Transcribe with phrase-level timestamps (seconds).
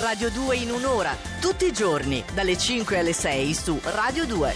[0.00, 4.54] Radio 2 in un'ora, tutti i giorni, dalle 5 alle 6 su Radio 2.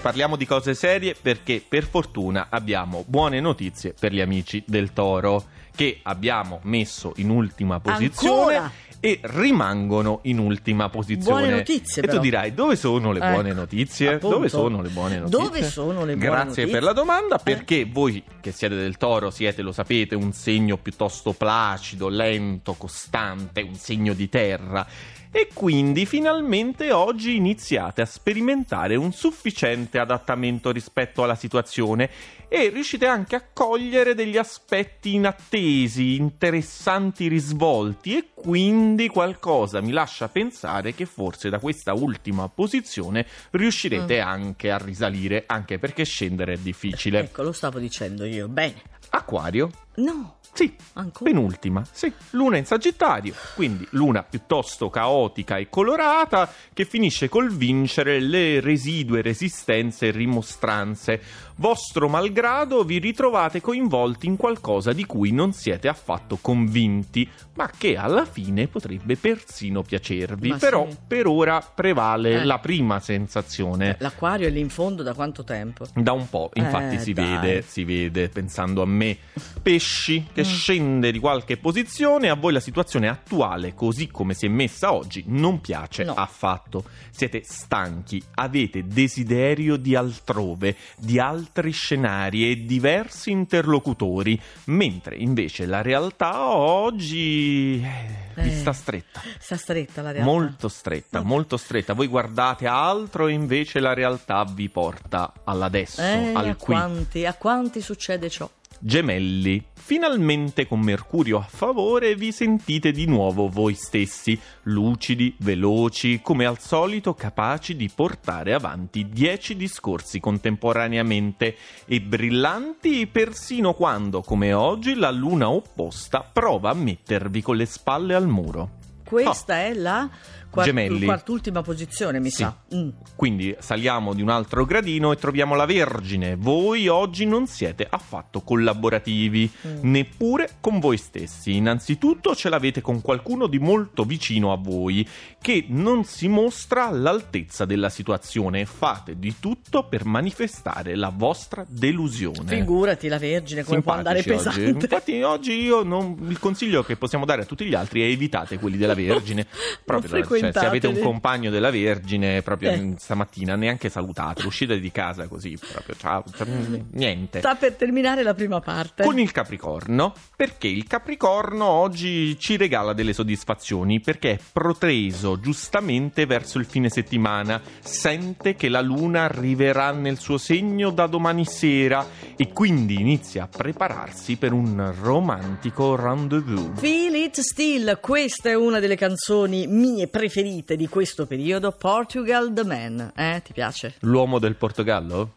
[0.00, 5.46] Parliamo di cose serie perché per fortuna abbiamo buone notizie per gli amici del Toro
[5.74, 8.54] che abbiamo messo in ultima posizione.
[8.56, 8.72] Ancora?
[9.06, 11.42] E rimangono in ultima posizione.
[11.42, 12.22] Buone notizie, E tu però.
[12.22, 14.08] dirai: dove sono le Ecco, buone notizie?
[14.14, 14.28] appunto.
[14.36, 15.38] Dove sono le buone notizie?
[15.44, 16.66] Dove sono le buone Grazie notizie?
[16.70, 17.38] per la domanda.
[17.38, 23.62] Perché voi che siete del toro siete, lo sapete, un segno piuttosto placido, lento, costante,
[23.62, 24.84] un segno di terra.
[25.30, 32.08] E quindi finalmente oggi iniziate a sperimentare un sufficiente adattamento rispetto alla situazione
[32.48, 40.28] e riuscite anche a cogliere degli aspetti inattesi, interessanti risvolti e quindi qualcosa mi lascia
[40.28, 46.56] pensare che forse da questa ultima posizione riuscirete anche a risalire, anche perché scendere è
[46.56, 47.20] difficile.
[47.20, 48.48] Ecco, lo stavo dicendo io.
[48.48, 48.82] Bene.
[49.10, 49.70] Acquario?
[49.96, 51.30] No, Sì, ancora.
[51.30, 58.20] Penultima, sì, luna in Sagittario, quindi luna piuttosto caotica e colorata che finisce col vincere
[58.20, 61.20] le residue resistenze e rimostranze.
[61.58, 67.96] Vostro malgrado vi ritrovate coinvolti in qualcosa di cui non siete affatto convinti, ma che
[67.96, 70.48] alla fine potrebbe persino piacervi.
[70.50, 70.96] Ma Però sì.
[71.06, 72.44] per ora prevale Eh.
[72.44, 73.96] la prima sensazione.
[74.00, 75.86] L'acquario è lì in fondo da quanto tempo?
[75.94, 79.16] Da un po', infatti Eh, si vede, si vede pensando a me.
[79.62, 80.44] Pesci che.
[80.46, 85.24] Scende di qualche posizione, a voi la situazione attuale, così come si è messa oggi,
[85.26, 86.14] non piace No.
[86.14, 86.84] affatto.
[87.10, 95.82] Siete stanchi, avete desiderio di altrove, di altri scenari e diversi interlocutori, mentre invece la
[95.82, 98.54] realtà oggi eh, vi Eh.
[98.56, 99.20] sta stretta.
[99.38, 100.30] Sta stretta la realtà.
[100.30, 101.28] Molto stretta, Vabbè.
[101.28, 101.92] molto stretta.
[101.94, 106.74] Voi guardate altro e invece la realtà vi porta all'adesso, Eh, al a qui.
[106.74, 108.48] quanti, a quanti succede ciò?
[108.78, 116.44] Gemelli, finalmente con Mercurio a favore vi sentite di nuovo voi stessi, lucidi, veloci, come
[116.44, 124.94] al solito capaci di portare avanti dieci discorsi contemporaneamente e brillanti persino quando, come oggi,
[124.94, 128.84] la luna opposta prova a mettervi con le spalle al muro.
[129.06, 130.10] Questa è la
[130.56, 131.04] quart- Gemelli.
[131.04, 132.42] quart'ultima posizione, mi Sì.
[132.42, 132.56] sa.
[132.74, 132.88] Mm.
[133.14, 136.36] Quindi saliamo di un altro gradino e troviamo la Vergine.
[136.36, 139.78] Voi oggi non siete affatto collaborativi, Mm.
[139.90, 141.54] neppure con voi stessi.
[141.56, 145.06] Innanzitutto ce l'avete con qualcuno di molto vicino a voi,
[145.40, 151.64] che non si mostra all'altezza della situazione e fate di tutto per manifestare la vostra
[151.68, 152.44] delusione.
[152.56, 154.58] Figurati la Vergine come può andare Simpatici oggi.
[154.60, 154.84] pesante.
[154.86, 158.58] Infatti oggi io non- il consiglio che possiamo dare a tutti gli altri è evitate
[158.58, 159.46] quelli della Vergine.
[159.84, 160.08] Proprio,
[160.52, 162.94] cioè, se avete un compagno della Vergine, proprio Eh.
[162.98, 166.46] stamattina neanche salutate, uscite di casa così, proprio ciao, cioè,
[166.92, 167.38] niente.
[167.40, 169.04] Sta per terminare la prima parte.
[169.04, 176.26] Con il Capricorno, perché il Capricorno oggi ci regala delle soddisfazioni, perché è proteso giustamente
[176.26, 182.06] verso il fine settimana, sente che la luna arriverà nel suo segno da domani sera
[182.36, 186.78] e quindi inizia a prepararsi per un romantico rendezvous.
[186.78, 192.64] Feel It Still, questa è una delle canzoni mie preferite di questo periodo, Portugal the
[192.64, 193.12] Man.
[193.16, 193.94] Eh, ti piace?
[194.00, 195.32] L'uomo del Portogallo?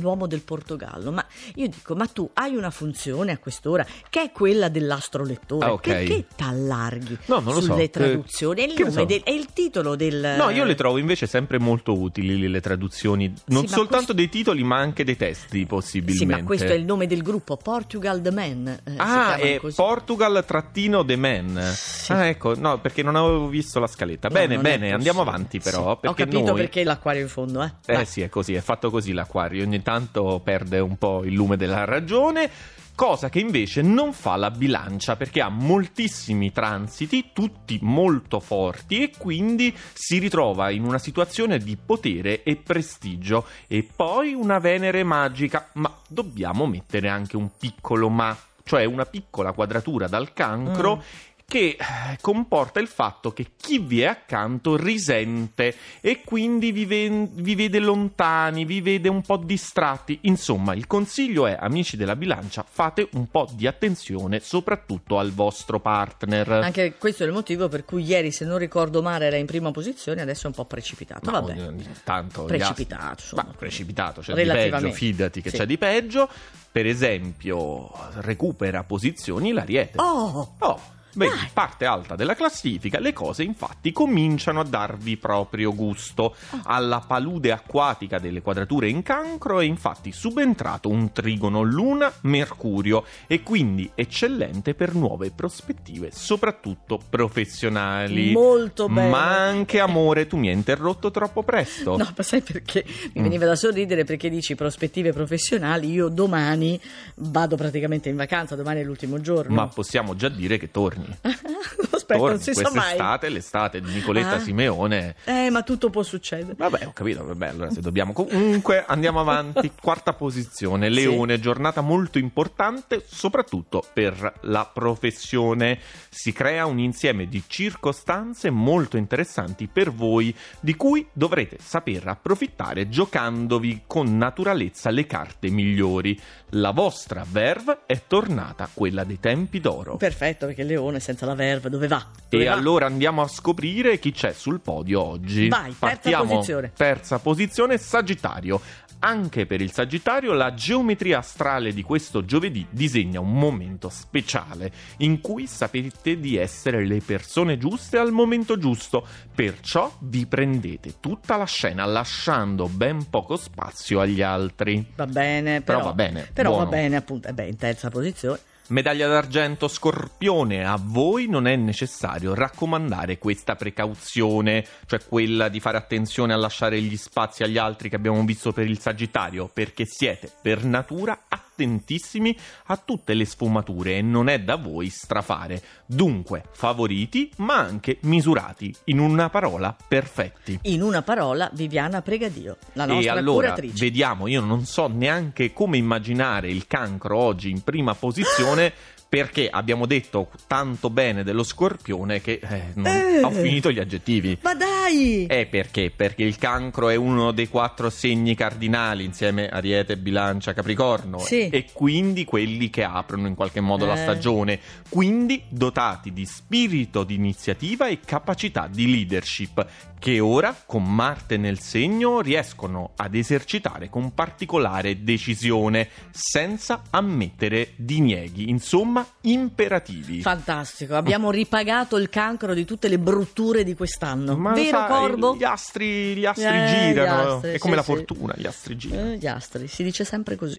[0.00, 1.22] L'uomo del Portogallo, ma
[1.56, 5.66] io dico, ma tu hai una funzione a quest'ora che è quella dell'astrolettore.
[5.66, 5.80] Ah, ok.
[5.82, 7.66] Perché t'allarghi No, non lo so.
[7.72, 8.62] sulle Che- traduzioni?
[8.62, 9.04] È il, so.
[9.04, 10.36] del- è il titolo del.
[10.38, 14.30] No, io le trovo invece sempre molto utili le traduzioni, non ma soltanto questo- dei
[14.30, 16.24] titoli ma anche dei testi possibilmente.
[16.34, 18.66] Sì, ma questo è il nome del gruppo, Portugal the Man.
[18.84, 19.60] eh, Ah, è.
[19.74, 21.60] Portugal trattino The Man.
[22.06, 22.12] Sì.
[22.12, 24.28] Ah, ecco, no, perché non avevo visto la scaletta.
[24.28, 25.98] No, bene, bene, andiamo avanti però.
[26.00, 26.06] Sì.
[26.06, 26.54] Ho capito noi...
[26.54, 27.72] perché l'acquario in fondo, eh.
[27.86, 28.06] Eh Vai.
[28.06, 29.64] sì, è così, è fatto così l'acquario.
[29.64, 32.48] Ogni tanto perde un po' il lume della ragione.
[32.94, 39.10] Cosa che invece non fa la bilancia perché ha moltissimi transiti, tutti molto forti e
[39.18, 43.46] quindi si ritrova in una situazione di potere e prestigio.
[43.66, 49.50] E poi una Venere magica, ma dobbiamo mettere anche un piccolo ma, cioè una piccola
[49.50, 51.00] quadratura dal cancro Mm.
[51.48, 57.28] Che eh, comporta il fatto che chi vi è accanto risente e quindi vi, ve-
[57.30, 60.18] vi vede lontani, vi vede un po' distratti.
[60.22, 65.78] Insomma, il consiglio è, amici della bilancia, fate un po' di attenzione soprattutto al vostro
[65.78, 66.50] partner.
[66.50, 69.70] Anche questo è il motivo per cui ieri, se non ricordo male, era in prima
[69.70, 71.30] posizione, adesso è un po' precipitato.
[71.30, 71.64] Ma Vabbè.
[71.64, 73.22] ogni tanto Precipitato.
[73.36, 75.58] Ma precipitato, c'è di peggio, fidati che Sì.
[75.58, 76.28] c'è di peggio.
[76.72, 79.98] Per esempio, recupera posizioni l'ariete.
[79.98, 80.54] Oh!
[80.58, 80.80] Oh,
[81.16, 81.48] Beh, Dai.
[81.52, 86.36] parte alta della classifica, le cose infatti cominciano a darvi proprio gusto.
[86.50, 86.60] Oh.
[86.64, 93.90] Alla palude acquatica delle quadrature in cancro è infatti subentrato un trigono Luna-Mercurio e quindi
[93.94, 98.32] eccellente per nuove prospettive, soprattutto professionali.
[98.32, 99.08] Molto bene.
[99.08, 101.96] Ma anche amore, tu mi hai interrotto troppo presto.
[101.96, 102.84] No, ma sai perché?
[103.14, 105.90] Mi veniva da sorridere perché dici prospettive professionali.
[105.90, 106.78] Io domani
[107.16, 109.54] vado praticamente in vacanza, domani è l'ultimo giorno.
[109.54, 111.05] Ma possiamo già dire che torni.
[111.90, 112.72] Aspetta, torni non si sa mai.
[112.72, 114.40] quest'estate, l'estate di Nicoletta Ah.
[114.40, 115.14] Simeone.
[115.24, 116.54] Eh, ma tutto può succedere.
[116.56, 118.12] Vabbè, ho capito, vabbè, allora se dobbiamo.
[118.12, 119.70] Comunque andiamo avanti.
[119.80, 125.78] Quarta posizione, Leone, giornata molto importante, soprattutto per la professione.
[126.08, 132.88] Si crea un insieme di circostanze molto interessanti per voi, di cui dovrete saper approfittare
[132.88, 136.18] giocandovi con naturalezza le carte migliori.
[136.50, 139.96] La vostra verve è tornata quella dei tempi d'oro.
[139.96, 142.04] Perfetto, perché il leone senza la verve dove va?
[142.28, 142.52] Dove E va?
[142.54, 145.48] allora andiamo a scoprire chi c'è sul podio oggi.
[145.48, 146.24] Vai, terza Partiamo.
[146.24, 146.72] posizione.
[146.76, 148.60] Terza posizione, Sagittario.
[148.98, 155.20] Anche per il Sagittario la geometria astrale di questo giovedì disegna un momento speciale in
[155.20, 161.44] cui sapete di essere le persone giuste al momento giusto, perciò vi prendete tutta la
[161.44, 164.84] scena lasciando ben poco spazio agli altri.
[164.96, 166.70] Va bene, Però però, va bene, Però va buono.
[166.70, 167.28] bene, appunto.
[167.28, 168.38] Eh beh, in terza posizione.
[168.68, 175.76] Medaglia d'argento Scorpione, a voi non è necessario raccomandare questa precauzione, cioè quella di fare
[175.76, 180.32] attenzione a lasciare gli spazi agli altri che abbiamo visto per il Sagittario, perché siete
[180.42, 181.16] per natura
[181.56, 182.36] attentissimi
[182.66, 185.62] a tutte le sfumature e non è da voi strafare.
[185.86, 190.58] Dunque, favoriti, ma anche misurati, in una parola, perfetti.
[190.62, 193.84] In una parola, Viviana Pregadio, la E nostra allora curatrice.
[193.84, 198.72] vediamo, io non so neanche come immaginare il cancro oggi in prima posizione.
[199.08, 203.22] Perché abbiamo detto tanto bene dello scorpione che eh, non- Eh.
[203.22, 204.36] ho finito gli aggettivi.
[204.42, 205.26] Ma dai!
[205.26, 205.92] E perché?
[205.94, 211.48] Perché il cancro è uno dei quattro segni cardinali insieme a Ariete, Bilancia, Capricorno Sì.
[211.48, 214.02] e quindi quelli che aprono in qualche modo la Eh.
[214.02, 219.66] stagione, quindi dotati di spirito di iniziativa e capacità di leadership
[219.98, 228.50] che ora con Marte nel segno riescono ad esercitare con particolare decisione senza ammettere dinieghi,
[228.50, 230.20] insomma imperativi.
[230.20, 234.36] Fantastico, abbiamo ripagato il cancro di tutte le brutture di quest'anno.
[234.36, 235.34] Ma Vero sai, Corvo?
[235.36, 237.92] Gli astri, gli astri Eh, gli girano, astri, è come sì, la sì.
[237.92, 239.12] fortuna, gli astri girano.
[239.12, 240.54] Eh, gli astri, si dice sempre così.